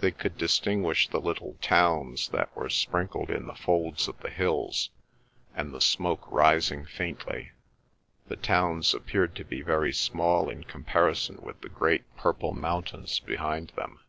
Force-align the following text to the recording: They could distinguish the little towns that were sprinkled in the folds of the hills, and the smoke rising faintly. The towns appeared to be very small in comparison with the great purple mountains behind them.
They 0.00 0.10
could 0.10 0.36
distinguish 0.36 1.06
the 1.06 1.20
little 1.20 1.56
towns 1.62 2.28
that 2.30 2.52
were 2.56 2.68
sprinkled 2.68 3.30
in 3.30 3.46
the 3.46 3.54
folds 3.54 4.08
of 4.08 4.18
the 4.18 4.28
hills, 4.28 4.90
and 5.54 5.72
the 5.72 5.80
smoke 5.80 6.26
rising 6.26 6.84
faintly. 6.84 7.52
The 8.26 8.34
towns 8.34 8.94
appeared 8.94 9.36
to 9.36 9.44
be 9.44 9.62
very 9.62 9.92
small 9.92 10.48
in 10.50 10.64
comparison 10.64 11.40
with 11.40 11.60
the 11.60 11.68
great 11.68 12.02
purple 12.16 12.52
mountains 12.52 13.20
behind 13.20 13.68
them. 13.76 14.00